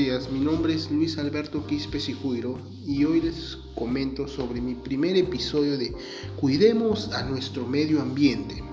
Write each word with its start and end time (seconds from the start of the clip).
días, 0.00 0.30
mi 0.30 0.40
nombre 0.40 0.72
es 0.72 0.90
Luis 0.90 1.18
Alberto 1.18 1.66
Quispe 1.66 2.00
Sijuiro 2.00 2.58
y 2.86 3.04
hoy 3.04 3.20
les 3.20 3.58
comento 3.74 4.26
sobre 4.26 4.58
mi 4.62 4.74
primer 4.74 5.14
episodio 5.14 5.76
de 5.76 5.94
Cuidemos 6.40 7.12
a 7.12 7.22
nuestro 7.24 7.66
medio 7.66 8.00
ambiente, 8.00 8.64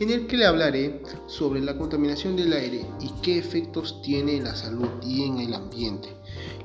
en 0.00 0.10
el 0.10 0.26
que 0.26 0.36
le 0.36 0.46
hablaré 0.46 1.00
sobre 1.28 1.60
la 1.60 1.78
contaminación 1.78 2.34
del 2.34 2.52
aire 2.52 2.84
y 3.00 3.08
qué 3.22 3.38
efectos 3.38 4.02
tiene 4.02 4.38
en 4.38 4.44
la 4.44 4.56
salud 4.56 4.88
y 5.00 5.22
en 5.22 5.38
el 5.38 5.54
ambiente. 5.54 6.08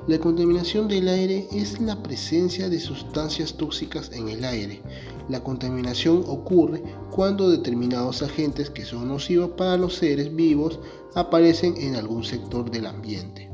La 0.08 0.18
contaminación 0.18 0.88
del 0.88 1.06
aire 1.06 1.46
es 1.52 1.80
la 1.80 2.02
presencia 2.02 2.68
de 2.68 2.80
sustancias 2.80 3.56
tóxicas 3.56 4.10
en 4.12 4.28
el 4.28 4.44
aire. 4.44 4.82
La 5.28 5.44
contaminación 5.44 6.24
ocurre 6.26 6.82
cuando 7.12 7.48
determinados 7.48 8.22
agentes 8.22 8.70
que 8.70 8.84
son 8.84 9.06
nocivos 9.06 9.50
para 9.50 9.76
los 9.76 9.94
seres 9.94 10.34
vivos 10.34 10.80
aparecen 11.14 11.76
en 11.76 11.94
algún 11.94 12.24
sector 12.24 12.72
del 12.72 12.86
ambiente. 12.86 13.53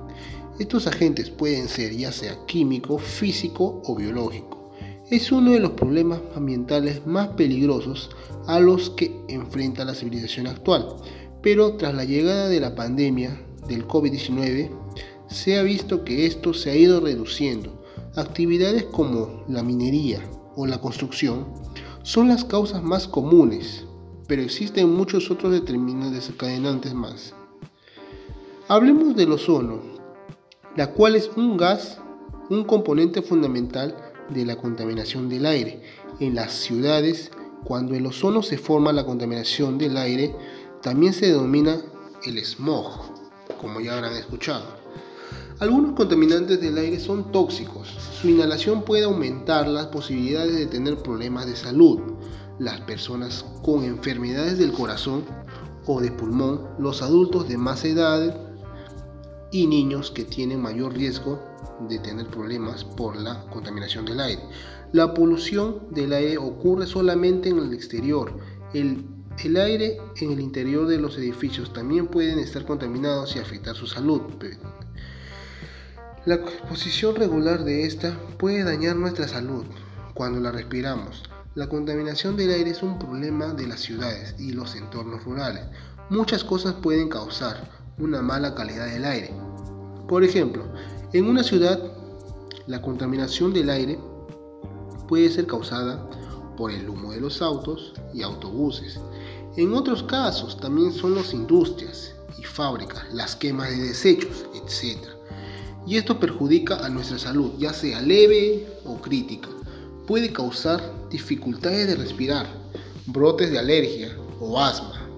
Estos 0.60 0.86
agentes 0.86 1.30
pueden 1.30 1.68
ser 1.68 1.96
ya 1.96 2.12
sea 2.12 2.36
químico, 2.44 2.98
físico 2.98 3.80
o 3.86 3.96
biológico. 3.96 4.70
Es 5.10 5.32
uno 5.32 5.52
de 5.52 5.58
los 5.58 5.70
problemas 5.70 6.20
ambientales 6.36 7.06
más 7.06 7.28
peligrosos 7.28 8.10
a 8.46 8.60
los 8.60 8.90
que 8.90 9.10
enfrenta 9.28 9.86
la 9.86 9.94
civilización 9.94 10.48
actual. 10.48 10.86
Pero 11.40 11.76
tras 11.76 11.94
la 11.94 12.04
llegada 12.04 12.50
de 12.50 12.60
la 12.60 12.74
pandemia 12.74 13.40
del 13.68 13.88
COVID-19, 13.88 14.68
se 15.30 15.58
ha 15.58 15.62
visto 15.62 16.04
que 16.04 16.26
esto 16.26 16.52
se 16.52 16.68
ha 16.68 16.76
ido 16.76 17.00
reduciendo. 17.00 17.82
Actividades 18.14 18.84
como 18.84 19.42
la 19.48 19.62
minería 19.62 20.20
o 20.56 20.66
la 20.66 20.78
construcción 20.78 21.46
son 22.02 22.28
las 22.28 22.44
causas 22.44 22.82
más 22.82 23.08
comunes, 23.08 23.86
pero 24.28 24.42
existen 24.42 24.94
muchos 24.94 25.30
otros 25.30 25.52
determinantes 25.52 26.12
desencadenantes 26.12 26.92
más. 26.92 27.34
Hablemos 28.68 29.16
del 29.16 29.32
ozono, 29.32 29.89
la 30.76 30.92
cual 30.92 31.16
es 31.16 31.30
un 31.36 31.56
gas, 31.56 31.98
un 32.48 32.64
componente 32.64 33.22
fundamental 33.22 33.96
de 34.28 34.44
la 34.44 34.56
contaminación 34.56 35.28
del 35.28 35.46
aire. 35.46 35.82
En 36.20 36.34
las 36.34 36.52
ciudades, 36.52 37.30
cuando 37.64 37.94
el 37.94 38.06
ozono 38.06 38.42
se 38.42 38.58
forma 38.58 38.92
la 38.92 39.04
contaminación 39.04 39.78
del 39.78 39.96
aire, 39.96 40.34
también 40.82 41.12
se 41.12 41.26
denomina 41.26 41.78
el 42.24 42.44
smog, 42.44 43.12
como 43.60 43.80
ya 43.80 43.94
habrán 43.94 44.16
escuchado. 44.16 44.80
Algunos 45.58 45.92
contaminantes 45.92 46.60
del 46.60 46.78
aire 46.78 46.98
son 46.98 47.32
tóxicos. 47.32 47.88
Su 48.20 48.28
inhalación 48.28 48.82
puede 48.82 49.04
aumentar 49.04 49.68
las 49.68 49.86
posibilidades 49.86 50.56
de 50.56 50.66
tener 50.66 50.96
problemas 50.96 51.46
de 51.46 51.56
salud. 51.56 52.00
Las 52.58 52.80
personas 52.82 53.44
con 53.62 53.84
enfermedades 53.84 54.58
del 54.58 54.72
corazón 54.72 55.24
o 55.86 56.00
de 56.00 56.12
pulmón, 56.12 56.66
los 56.78 57.02
adultos 57.02 57.48
de 57.48 57.58
más 57.58 57.84
edad 57.84 58.49
y 59.52 59.66
niños 59.66 60.10
que 60.10 60.24
tienen 60.24 60.62
mayor 60.62 60.94
riesgo 60.94 61.40
de 61.88 61.98
tener 61.98 62.26
problemas 62.26 62.84
por 62.84 63.16
la 63.16 63.44
contaminación 63.46 64.04
del 64.04 64.20
aire. 64.20 64.42
La 64.92 65.14
polución 65.14 65.86
del 65.90 66.12
aire 66.12 66.38
ocurre 66.38 66.86
solamente 66.86 67.48
en 67.48 67.58
el 67.58 67.72
exterior. 67.72 68.36
El, 68.74 69.04
el 69.44 69.56
aire 69.56 69.98
en 70.20 70.32
el 70.32 70.40
interior 70.40 70.86
de 70.86 70.98
los 70.98 71.16
edificios 71.16 71.72
también 71.72 72.06
pueden 72.06 72.38
estar 72.38 72.64
contaminados 72.64 73.36
y 73.36 73.38
afectar 73.38 73.74
su 73.74 73.86
salud. 73.86 74.22
La 76.26 76.34
exposición 76.34 77.16
regular 77.16 77.64
de 77.64 77.86
esta 77.86 78.18
puede 78.38 78.62
dañar 78.62 78.96
nuestra 78.96 79.26
salud 79.26 79.64
cuando 80.12 80.38
la 80.40 80.52
respiramos. 80.52 81.22
La 81.54 81.68
contaminación 81.68 82.36
del 82.36 82.52
aire 82.52 82.70
es 82.70 82.82
un 82.82 82.98
problema 82.98 83.54
de 83.54 83.66
las 83.66 83.80
ciudades 83.80 84.34
y 84.38 84.52
los 84.52 84.76
entornos 84.76 85.24
rurales. 85.24 85.64
Muchas 86.10 86.44
cosas 86.44 86.74
pueden 86.74 87.08
causar 87.08 87.70
una 87.98 88.22
mala 88.22 88.54
calidad 88.54 88.86
del 88.86 89.04
aire. 89.04 89.32
Por 90.10 90.24
ejemplo, 90.24 90.64
en 91.12 91.26
una 91.26 91.44
ciudad, 91.44 91.80
la 92.66 92.82
contaminación 92.82 93.52
del 93.52 93.70
aire 93.70 93.96
puede 95.06 95.30
ser 95.30 95.46
causada 95.46 96.10
por 96.56 96.72
el 96.72 96.88
humo 96.88 97.12
de 97.12 97.20
los 97.20 97.40
autos 97.40 97.94
y 98.12 98.22
autobuses. 98.22 98.98
En 99.56 99.72
otros 99.72 100.02
casos 100.02 100.56
también 100.60 100.92
son 100.92 101.14
las 101.14 101.32
industrias 101.32 102.12
y 102.36 102.42
fábricas, 102.42 103.04
las 103.14 103.36
quemas 103.36 103.70
de 103.70 103.76
desechos, 103.76 104.46
etc 104.56 105.20
y 105.86 105.96
esto 105.96 106.18
perjudica 106.18 106.84
a 106.84 106.88
nuestra 106.88 107.18
salud, 107.18 107.52
ya 107.58 107.72
sea 107.72 108.00
leve 108.00 108.66
o 108.84 109.00
crítica. 109.00 109.48
Puede 110.06 110.32
causar 110.32 110.82
dificultades 111.10 111.86
de 111.86 111.96
respirar, 111.96 112.46
brotes 113.06 113.50
de 113.50 113.58
alergia 113.58 114.16
o 114.40 114.60
asma 114.60 115.08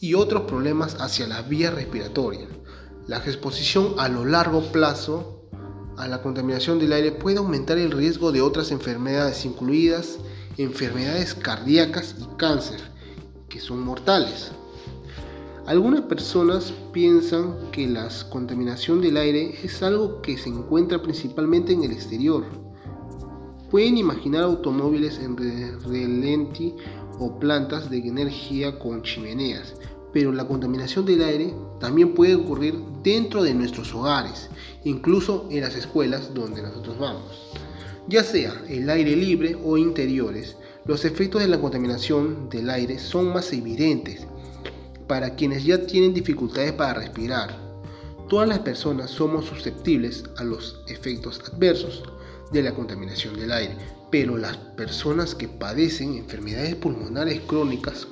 y 0.00 0.14
otros 0.14 0.42
problemas 0.42 0.96
hacia 1.00 1.26
las 1.26 1.48
vías 1.48 1.74
respiratorias. 1.74 2.48
La 3.08 3.18
exposición 3.18 3.94
a 3.98 4.08
lo 4.08 4.24
largo 4.24 4.62
plazo 4.70 5.40
a 5.96 6.06
la 6.06 6.22
contaminación 6.22 6.78
del 6.78 6.92
aire 6.92 7.10
puede 7.10 7.38
aumentar 7.38 7.76
el 7.76 7.90
riesgo 7.90 8.30
de 8.30 8.40
otras 8.40 8.70
enfermedades, 8.70 9.44
incluidas 9.44 10.18
enfermedades 10.56 11.34
cardíacas 11.34 12.14
y 12.20 12.36
cáncer, 12.36 12.80
que 13.48 13.58
son 13.58 13.80
mortales. 13.80 14.52
Algunas 15.66 16.02
personas 16.02 16.72
piensan 16.92 17.70
que 17.72 17.88
la 17.88 18.08
contaminación 18.30 19.00
del 19.00 19.16
aire 19.16 19.58
es 19.64 19.82
algo 19.82 20.22
que 20.22 20.38
se 20.38 20.48
encuentra 20.48 21.02
principalmente 21.02 21.72
en 21.72 21.82
el 21.82 21.92
exterior. 21.92 22.44
Pueden 23.68 23.96
imaginar 23.96 24.44
automóviles 24.44 25.18
en 25.18 25.36
relenti 25.36 26.74
o 27.18 27.38
plantas 27.38 27.90
de 27.90 27.98
energía 27.98 28.78
con 28.78 29.02
chimeneas, 29.02 29.74
pero 30.12 30.30
la 30.30 30.46
contaminación 30.46 31.04
del 31.04 31.22
aire 31.22 31.54
también 31.80 32.14
puede 32.14 32.34
ocurrir 32.34 32.91
dentro 33.02 33.42
de 33.42 33.54
nuestros 33.54 33.94
hogares, 33.94 34.48
incluso 34.84 35.48
en 35.50 35.62
las 35.62 35.74
escuelas 35.74 36.32
donde 36.34 36.62
nosotros 36.62 36.98
vamos. 36.98 37.50
Ya 38.08 38.24
sea 38.24 38.62
el 38.68 38.88
aire 38.90 39.16
libre 39.16 39.56
o 39.62 39.76
interiores, 39.76 40.56
los 40.84 41.04
efectos 41.04 41.40
de 41.40 41.48
la 41.48 41.60
contaminación 41.60 42.48
del 42.48 42.68
aire 42.70 42.98
son 42.98 43.32
más 43.32 43.52
evidentes 43.52 44.26
para 45.06 45.34
quienes 45.34 45.64
ya 45.64 45.86
tienen 45.86 46.14
dificultades 46.14 46.72
para 46.72 46.94
respirar. 46.94 47.56
Todas 48.28 48.48
las 48.48 48.60
personas 48.60 49.10
somos 49.10 49.44
susceptibles 49.44 50.24
a 50.38 50.44
los 50.44 50.82
efectos 50.88 51.40
adversos 51.52 52.02
de 52.50 52.62
la 52.62 52.74
contaminación 52.74 53.38
del 53.38 53.52
aire, 53.52 53.76
pero 54.10 54.36
las 54.36 54.56
personas 54.56 55.34
que 55.34 55.48
padecen 55.48 56.14
enfermedades 56.14 56.74
pulmonares 56.76 57.40
crónicas 57.42 58.06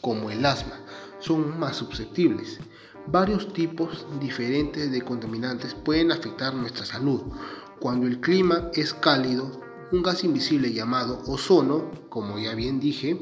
como 0.00 0.30
el 0.30 0.44
asma 0.46 0.80
son 1.24 1.58
más 1.58 1.76
susceptibles. 1.76 2.58
Varios 3.06 3.52
tipos 3.52 4.06
diferentes 4.20 4.90
de 4.90 5.02
contaminantes 5.02 5.74
pueden 5.74 6.12
afectar 6.12 6.54
nuestra 6.54 6.84
salud. 6.84 7.22
Cuando 7.80 8.06
el 8.06 8.20
clima 8.20 8.70
es 8.74 8.94
cálido, 8.94 9.60
un 9.92 10.02
gas 10.02 10.24
invisible 10.24 10.72
llamado 10.72 11.22
ozono, 11.26 11.90
como 12.08 12.38
ya 12.38 12.54
bien 12.54 12.80
dije, 12.80 13.18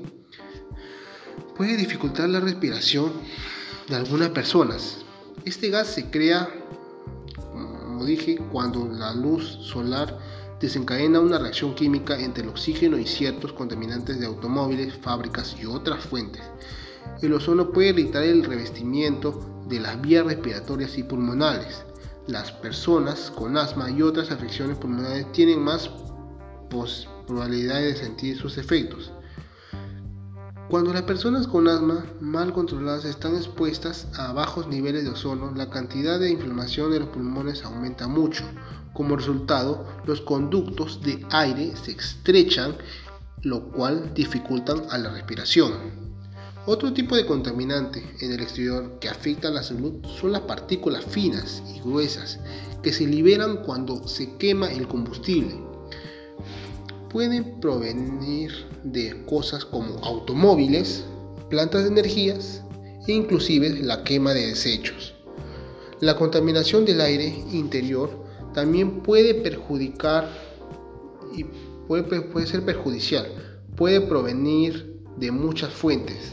puede 1.56 1.76
dificultar 1.76 2.28
la 2.28 2.40
respiración 2.40 3.12
de 3.88 3.96
algunas 3.96 4.30
personas. 4.30 4.98
Este 5.44 5.70
gas 5.70 5.88
se 5.88 6.10
crea, 6.10 6.48
como 7.42 8.04
dije, 8.04 8.36
cuando 8.50 8.86
la 8.86 9.14
luz 9.14 9.58
solar 9.62 10.18
desencadena 10.60 11.18
una 11.18 11.38
reacción 11.38 11.74
química 11.74 12.18
entre 12.18 12.44
el 12.44 12.48
oxígeno 12.48 12.98
y 12.98 13.06
ciertos 13.06 13.52
contaminantes 13.52 14.20
de 14.20 14.26
automóviles, 14.26 14.94
fábricas 14.96 15.56
y 15.60 15.66
otras 15.66 16.04
fuentes. 16.04 16.42
El 17.20 17.34
ozono 17.34 17.70
puede 17.70 17.90
irritar 17.90 18.22
el 18.22 18.44
revestimiento 18.44 19.64
de 19.68 19.80
las 19.80 20.00
vías 20.00 20.26
respiratorias 20.26 20.98
y 20.98 21.02
pulmonares. 21.02 21.84
Las 22.26 22.52
personas 22.52 23.30
con 23.30 23.56
asma 23.56 23.90
y 23.90 24.02
otras 24.02 24.30
afecciones 24.30 24.78
pulmonares 24.78 25.30
tienen 25.32 25.60
más 25.60 25.90
probabilidades 27.26 27.94
de 27.94 28.04
sentir 28.04 28.38
sus 28.38 28.58
efectos. 28.58 29.12
Cuando 30.68 30.92
las 30.92 31.02
personas 31.02 31.46
con 31.46 31.68
asma 31.68 32.06
mal 32.20 32.52
controladas 32.52 33.04
están 33.04 33.36
expuestas 33.36 34.08
a 34.16 34.32
bajos 34.32 34.68
niveles 34.68 35.04
de 35.04 35.10
ozono, 35.10 35.52
la 35.54 35.68
cantidad 35.68 36.18
de 36.18 36.30
inflamación 36.30 36.90
de 36.90 37.00
los 37.00 37.08
pulmones 37.08 37.64
aumenta 37.64 38.08
mucho. 38.08 38.44
Como 38.94 39.16
resultado, 39.16 39.86
los 40.06 40.22
conductos 40.22 41.02
de 41.02 41.26
aire 41.30 41.76
se 41.76 41.92
estrechan, 41.92 42.76
lo 43.42 43.68
cual 43.70 44.14
dificultan 44.14 44.82
a 44.90 44.98
la 44.98 45.10
respiración. 45.10 46.01
Otro 46.66 46.92
tipo 46.92 47.16
de 47.16 47.26
contaminante 47.26 48.04
en 48.20 48.32
el 48.32 48.40
exterior 48.40 48.98
que 49.00 49.08
afecta 49.08 49.48
a 49.48 49.52
la 49.52 49.62
salud 49.62 49.94
son 50.20 50.32
las 50.32 50.42
partículas 50.42 51.04
finas 51.04 51.62
y 51.74 51.80
gruesas 51.80 52.38
que 52.82 52.92
se 52.92 53.06
liberan 53.06 53.58
cuando 53.64 54.06
se 54.06 54.36
quema 54.36 54.70
el 54.70 54.86
combustible 54.86 55.72
pueden 57.12 57.60
provenir 57.60 58.50
de 58.82 59.24
cosas 59.26 59.66
como 59.66 59.98
automóviles, 60.02 61.04
plantas 61.50 61.82
de 61.82 61.90
energías 61.90 62.62
e 63.06 63.12
inclusive 63.12 63.68
la 63.82 64.02
quema 64.02 64.32
de 64.32 64.46
desechos. 64.46 65.14
La 66.00 66.16
contaminación 66.16 66.84
del 66.84 67.00
aire 67.00 67.28
interior 67.52 68.10
también 68.54 69.02
puede 69.02 69.34
perjudicar 69.34 70.28
y 71.36 71.44
puede, 71.86 72.22
puede 72.22 72.46
ser 72.46 72.64
perjudicial. 72.64 73.26
Puede 73.76 74.00
provenir 74.00 75.00
de 75.18 75.30
muchas 75.30 75.72
fuentes. 75.72 76.32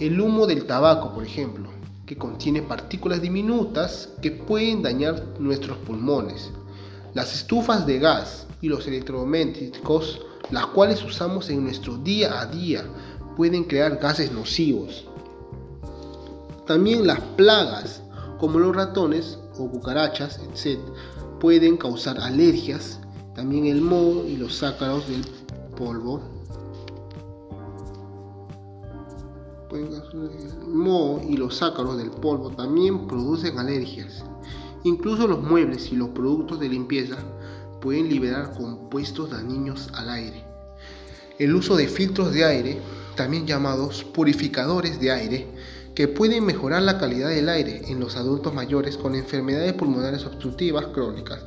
El 0.00 0.20
humo 0.20 0.46
del 0.48 0.66
tabaco, 0.66 1.14
por 1.14 1.24
ejemplo, 1.24 1.68
que 2.04 2.18
contiene 2.18 2.62
partículas 2.62 3.22
diminutas 3.22 4.08
que 4.20 4.32
pueden 4.32 4.82
dañar 4.82 5.24
nuestros 5.38 5.78
pulmones. 5.78 6.50
Las 7.14 7.32
estufas 7.32 7.86
de 7.86 8.00
gas 8.00 8.46
y 8.60 8.68
los 8.68 8.88
electrodomésticos, 8.88 10.20
las 10.50 10.66
cuales 10.66 11.04
usamos 11.04 11.48
en 11.48 11.62
nuestro 11.62 11.96
día 11.98 12.40
a 12.40 12.46
día, 12.46 12.84
pueden 13.36 13.64
crear 13.64 13.98
gases 13.98 14.32
nocivos. 14.32 15.06
También 16.66 17.06
las 17.06 17.20
plagas, 17.36 18.02
como 18.38 18.58
los 18.58 18.74
ratones 18.74 19.38
o 19.58 19.70
cucarachas, 19.70 20.40
etc., 20.40 20.80
pueden 21.38 21.76
causar 21.76 22.18
alergias. 22.18 22.98
También 23.36 23.66
el 23.66 23.80
moho 23.80 24.24
y 24.26 24.36
los 24.36 24.62
ácaros 24.62 25.08
del 25.08 25.24
polvo. 25.76 26.33
Moho 30.66 31.20
y 31.28 31.36
los 31.36 31.62
ácaros 31.62 31.96
del 31.98 32.10
polvo 32.10 32.50
también 32.50 33.06
producen 33.06 33.58
alergias. 33.58 34.24
Incluso 34.84 35.26
los 35.26 35.42
muebles 35.42 35.90
y 35.92 35.96
los 35.96 36.10
productos 36.10 36.60
de 36.60 36.68
limpieza 36.68 37.16
pueden 37.80 38.08
liberar 38.08 38.54
compuestos 38.54 39.30
dañinos 39.30 39.88
al 39.94 40.10
aire. 40.10 40.44
El 41.38 41.54
uso 41.54 41.76
de 41.76 41.88
filtros 41.88 42.32
de 42.32 42.44
aire, 42.44 42.80
también 43.16 43.46
llamados 43.46 44.04
purificadores 44.04 45.00
de 45.00 45.10
aire, 45.10 45.48
que 45.94 46.08
pueden 46.08 46.44
mejorar 46.44 46.82
la 46.82 46.98
calidad 46.98 47.28
del 47.28 47.48
aire 47.48 47.82
en 47.86 48.00
los 48.00 48.16
adultos 48.16 48.52
mayores 48.52 48.96
con 48.96 49.14
enfermedades 49.14 49.72
pulmonares 49.74 50.24
obstructivas 50.24 50.86
crónicas. 50.88 51.44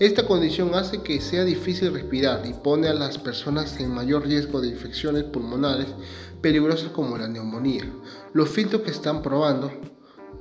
Esta 0.00 0.26
condición 0.26 0.74
hace 0.74 1.02
que 1.02 1.20
sea 1.20 1.44
difícil 1.44 1.92
respirar 1.92 2.44
y 2.46 2.52
pone 2.52 2.88
a 2.88 2.94
las 2.94 3.16
personas 3.16 3.78
en 3.78 3.94
mayor 3.94 4.26
riesgo 4.26 4.60
de 4.60 4.68
infecciones 4.68 5.22
pulmonares 5.22 5.86
peligrosas 6.40 6.90
como 6.90 7.16
la 7.16 7.28
neumonía. 7.28 7.84
Los 8.32 8.48
filtros 8.48 8.82
que 8.82 8.90
están 8.90 9.22
probando 9.22 9.70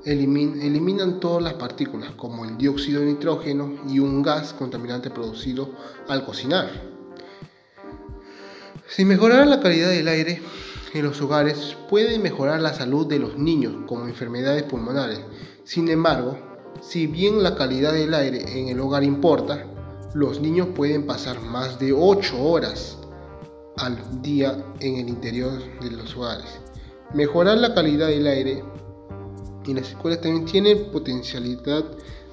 eliminan 0.06 1.20
todas 1.20 1.44
las 1.44 1.54
partículas 1.54 2.12
como 2.16 2.46
el 2.46 2.58
dióxido 2.58 3.02
de 3.02 3.06
nitrógeno 3.06 3.76
y 3.88 4.00
un 4.00 4.24
gas 4.24 4.54
contaminante 4.54 5.12
producido 5.12 5.70
al 6.08 6.26
cocinar. 6.26 6.70
Si 8.88 9.06
mejorara 9.06 9.46
la 9.46 9.62
calidad 9.62 9.90
del 9.90 10.08
aire, 10.08 10.42
en 10.96 11.06
los 11.06 11.22
hogares 11.22 11.78
pueden 11.92 12.24
mejorar 12.24 12.60
la 12.60 12.74
salud 12.74 13.06
de 13.06 13.20
los 13.20 13.38
niños 13.38 13.86
como 13.86 14.08
enfermedades 14.08 14.64
pulmonares. 14.64 15.20
Sin 15.64 15.90
embargo, 15.90 16.40
si 16.82 17.08
bien 17.08 17.44
la 17.44 17.56
calidad 17.56 17.94
del 17.94 18.14
aire 18.14 18.60
en 18.60 18.68
el 18.68 18.80
hogar 18.80 19.04
importa, 19.04 19.66
los 20.14 20.42
niños 20.42 20.68
pueden 20.76 21.06
pasar 21.06 21.42
más 21.42 21.80
de 21.80 21.94
8 21.94 22.44
horas 22.44 22.98
al 23.78 23.98
día 24.22 24.64
en 24.80 24.98
el 24.98 25.10
interior 25.10 25.60
de 25.82 25.92
los 25.92 26.16
hogares. 26.16 26.60
Mejorar 27.14 27.58
la 27.58 27.74
calidad 27.74 28.08
del 28.08 28.28
aire 28.28 28.64
en 29.66 29.76
las 29.76 29.90
escuelas 29.90 30.22
también 30.22 30.46
tiene 30.46 30.76
potencialidad 30.76 31.84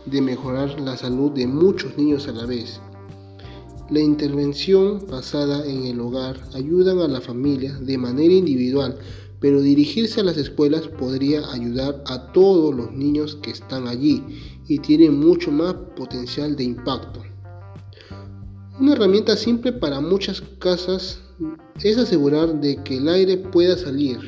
de 0.06 0.20
mejorar 0.20 0.80
la 0.80 0.96
salud 0.96 1.32
de 1.32 1.46
muchos 1.46 1.96
niños 1.96 2.26
a 2.28 2.32
la 2.32 2.46
vez. 2.46 2.80
La 3.90 4.00
intervención 4.00 5.04
basada 5.08 5.64
en 5.66 5.86
el 5.86 6.00
hogar 6.00 6.40
ayuda 6.54 6.92
a 6.92 7.08
la 7.08 7.20
familia 7.20 7.72
de 7.80 7.98
manera 7.98 8.34
individual, 8.34 8.98
pero 9.40 9.62
dirigirse 9.62 10.20
a 10.20 10.24
las 10.24 10.36
escuelas 10.36 10.86
podría 10.86 11.50
ayudar 11.50 12.02
a 12.06 12.32
todos 12.32 12.74
los 12.74 12.92
niños 12.92 13.38
que 13.42 13.50
están 13.50 13.88
allí 13.88 14.22
y 14.68 14.78
tiene 14.78 15.10
mucho 15.10 15.50
más 15.50 15.74
potencial 15.96 16.54
de 16.54 16.64
impacto. 16.64 17.22
Una 18.78 18.92
herramienta 18.92 19.36
simple 19.36 19.72
para 19.72 20.00
muchas 20.00 20.42
casas 20.58 21.20
es 21.82 21.98
asegurar 21.98 22.60
de 22.60 22.82
que 22.84 22.98
el 22.98 23.08
aire 23.08 23.38
pueda 23.38 23.76
salir, 23.76 24.18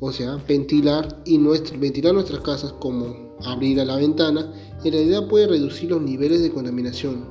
o 0.00 0.12
sea, 0.12 0.36
ventilar 0.48 1.22
y 1.24 1.38
ventilar 1.78 2.12
nuestras 2.12 2.40
casas 2.40 2.72
como 2.74 3.36
abrir 3.44 3.80
a 3.80 3.84
la 3.84 3.96
ventana, 3.96 4.52
en 4.84 4.92
realidad 4.92 5.28
puede 5.28 5.46
reducir 5.46 5.90
los 5.90 6.02
niveles 6.02 6.42
de 6.42 6.50
contaminación 6.50 7.28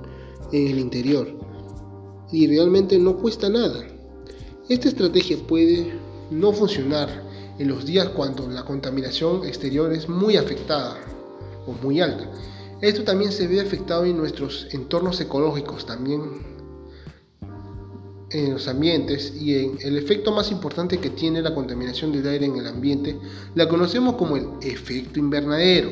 en 0.51 0.67
el 0.67 0.79
interior 0.79 1.27
y 2.31 2.47
realmente 2.47 2.97
no 2.97 3.17
cuesta 3.17 3.49
nada. 3.49 3.85
Esta 4.69 4.87
estrategia 4.87 5.37
puede 5.47 5.91
no 6.31 6.51
funcionar 6.53 7.09
en 7.59 7.67
los 7.67 7.85
días 7.85 8.09
cuando 8.09 8.47
la 8.47 8.63
contaminación 8.63 9.45
exterior 9.45 9.93
es 9.93 10.09
muy 10.09 10.37
afectada 10.37 10.97
o 11.67 11.73
muy 11.83 12.01
alta. 12.01 12.27
Esto 12.81 13.03
también 13.03 13.31
se 13.31 13.47
ve 13.47 13.61
afectado 13.61 14.05
en 14.05 14.17
nuestros 14.17 14.67
entornos 14.71 15.21
ecológicos, 15.21 15.85
también 15.85 16.21
en 18.31 18.53
los 18.53 18.67
ambientes 18.67 19.33
y 19.39 19.57
en 19.57 19.77
el 19.81 19.97
efecto 19.97 20.31
más 20.31 20.51
importante 20.51 20.97
que 20.99 21.09
tiene 21.09 21.41
la 21.41 21.53
contaminación 21.53 22.11
del 22.11 22.27
aire 22.27 22.45
en 22.45 22.55
el 22.55 22.67
ambiente, 22.67 23.19
la 23.55 23.67
conocemos 23.67 24.15
como 24.15 24.37
el 24.37 24.47
efecto 24.61 25.19
invernadero 25.19 25.91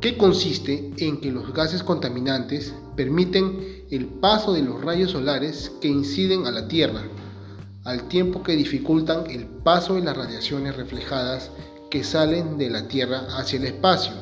que 0.00 0.16
consiste 0.16 0.92
en 0.98 1.20
que 1.20 1.30
los 1.30 1.52
gases 1.52 1.82
contaminantes 1.82 2.72
permiten 2.96 3.84
el 3.90 4.06
paso 4.06 4.52
de 4.52 4.62
los 4.62 4.80
rayos 4.82 5.10
solares 5.10 5.72
que 5.80 5.88
inciden 5.88 6.46
a 6.46 6.50
la 6.50 6.68
Tierra, 6.68 7.02
al 7.84 8.08
tiempo 8.08 8.42
que 8.42 8.56
dificultan 8.56 9.30
el 9.30 9.46
paso 9.46 9.94
de 9.94 10.02
las 10.02 10.16
radiaciones 10.16 10.76
reflejadas 10.76 11.50
que 11.90 12.04
salen 12.04 12.58
de 12.58 12.70
la 12.70 12.88
Tierra 12.88 13.26
hacia 13.36 13.58
el 13.58 13.64
espacio. 13.64 14.12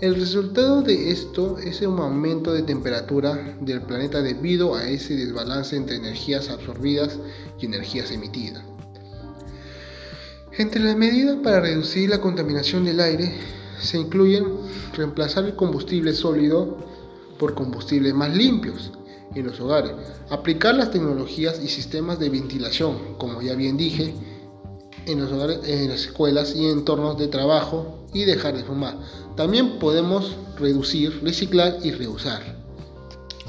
El 0.00 0.14
resultado 0.14 0.82
de 0.82 1.10
esto 1.10 1.58
es 1.58 1.80
un 1.82 1.98
aumento 1.98 2.52
de 2.52 2.62
temperatura 2.62 3.56
del 3.60 3.82
planeta 3.82 4.22
debido 4.22 4.74
a 4.74 4.88
ese 4.88 5.14
desbalance 5.14 5.76
entre 5.76 5.96
energías 5.96 6.48
absorbidas 6.48 7.18
y 7.58 7.66
energías 7.66 8.10
emitidas. 8.10 8.64
Entre 10.56 10.82
las 10.82 10.96
medidas 10.96 11.36
para 11.42 11.60
reducir 11.60 12.10
la 12.10 12.20
contaminación 12.20 12.84
del 12.84 13.00
aire 13.00 13.34
se 13.80 13.98
incluyen 13.98 14.46
reemplazar 14.94 15.44
el 15.44 15.56
combustible 15.56 16.12
sólido 16.12 16.78
por 17.38 17.54
combustibles 17.54 18.14
más 18.14 18.34
limpios 18.34 18.92
en 19.34 19.46
los 19.46 19.60
hogares, 19.60 19.92
aplicar 20.28 20.74
las 20.74 20.90
tecnologías 20.90 21.60
y 21.62 21.68
sistemas 21.68 22.18
de 22.18 22.30
ventilación, 22.30 23.16
como 23.18 23.40
ya 23.42 23.54
bien 23.54 23.76
dije, 23.76 24.14
en 25.06 25.20
los 25.20 25.32
hogares, 25.32 25.60
en 25.64 25.88
las 25.88 26.06
escuelas 26.06 26.54
y 26.54 26.66
entornos 26.66 27.18
de 27.18 27.28
trabajo 27.28 28.06
y 28.12 28.24
dejar 28.24 28.56
de 28.56 28.64
fumar. 28.64 28.98
También 29.36 29.78
podemos 29.78 30.36
reducir, 30.58 31.20
reciclar 31.22 31.78
y 31.82 31.92
reusar. 31.92 32.60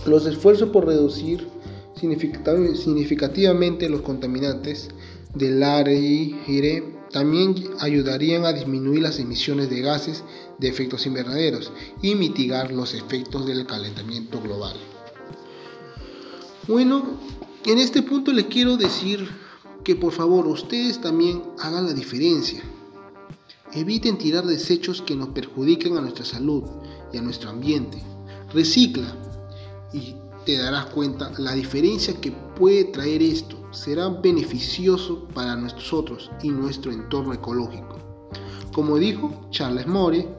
Los 0.05 0.25
esfuerzos 0.25 0.69
por 0.69 0.85
reducir 0.85 1.47
significativamente 1.95 3.89
los 3.89 4.01
contaminantes 4.01 4.89
del 5.35 5.61
aire 5.61 6.83
también 7.11 7.55
ayudarían 7.79 8.45
a 8.45 8.53
disminuir 8.53 9.01
las 9.01 9.19
emisiones 9.19 9.69
de 9.69 9.81
gases 9.81 10.23
de 10.59 10.69
efectos 10.69 11.05
invernaderos 11.05 11.71
y 12.01 12.15
mitigar 12.15 12.71
los 12.71 12.93
efectos 12.93 13.45
del 13.45 13.67
calentamiento 13.67 14.41
global. 14.41 14.75
Bueno, 16.67 17.17
en 17.65 17.79
este 17.79 18.03
punto 18.03 18.31
les 18.31 18.45
quiero 18.45 18.77
decir 18.77 19.27
que 19.83 19.95
por 19.95 20.13
favor 20.13 20.45
ustedes 20.45 21.01
también 21.01 21.41
hagan 21.59 21.87
la 21.87 21.93
diferencia. 21.93 22.61
Eviten 23.73 24.19
tirar 24.19 24.45
desechos 24.45 25.01
que 25.01 25.15
nos 25.15 25.29
perjudiquen 25.29 25.97
a 25.97 26.01
nuestra 26.01 26.23
salud 26.23 26.63
y 27.11 27.17
a 27.17 27.21
nuestro 27.23 27.49
ambiente. 27.49 28.03
Recicla 28.53 29.11
y 29.91 30.13
te 30.45 30.57
darás 30.57 30.85
cuenta 30.87 31.31
la 31.39 31.53
diferencia 31.53 32.21
que 32.21 32.31
puede 32.31 32.83
traer 32.83 33.23
esto. 33.23 33.57
Será 33.71 34.09
beneficioso 34.09 35.27
para 35.33 35.55
nosotros 35.55 36.29
y 36.43 36.49
nuestro 36.49 36.91
entorno 36.91 37.33
ecológico. 37.33 37.97
Como 38.71 38.99
dijo 38.99 39.47
Charles 39.49 39.87
More, 39.87 40.29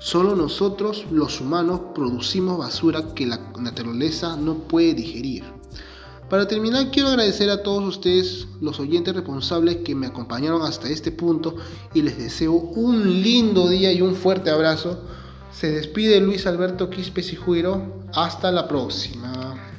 solo 0.00 0.34
nosotros 0.34 1.06
los 1.12 1.40
humanos 1.40 1.80
producimos 1.94 2.58
basura 2.58 3.14
que 3.14 3.26
la 3.26 3.52
naturaleza 3.56 4.36
no 4.36 4.54
puede 4.54 4.94
digerir. 4.94 5.59
Para 6.30 6.46
terminar, 6.46 6.92
quiero 6.92 7.08
agradecer 7.08 7.50
a 7.50 7.64
todos 7.64 7.82
ustedes, 7.82 8.46
los 8.60 8.78
oyentes 8.78 9.12
responsables 9.12 9.78
que 9.78 9.96
me 9.96 10.06
acompañaron 10.06 10.62
hasta 10.62 10.88
este 10.88 11.10
punto 11.10 11.56
y 11.92 12.02
les 12.02 12.18
deseo 12.18 12.52
un 12.52 13.20
lindo 13.20 13.68
día 13.68 13.92
y 13.92 14.00
un 14.00 14.14
fuerte 14.14 14.48
abrazo. 14.48 15.00
Se 15.52 15.72
despide 15.72 16.20
Luis 16.20 16.46
Alberto 16.46 16.88
Quispe 16.88 17.20
y 17.20 17.64
Hasta 18.14 18.52
la 18.52 18.68
próxima. 18.68 19.69